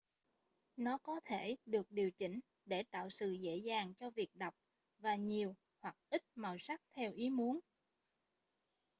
nó 0.77 0.97
có 0.97 1.19
thể 1.25 1.55
được 1.65 1.91
điều 1.91 2.11
chỉnh 2.11 2.39
để 2.65 2.83
tạo 2.83 3.09
sự 3.09 3.31
dễ 3.31 3.55
dàng 3.57 3.93
cho 3.93 4.09
việc 4.09 4.35
đọc 4.35 4.55
và 4.99 5.15
nhiều 5.15 5.55
hoặc 5.79 5.95
ít 6.09 6.23
màu 6.35 6.57
sắc 6.57 6.81
theo 6.93 7.11
ý 7.13 7.29
muốn 7.29 7.59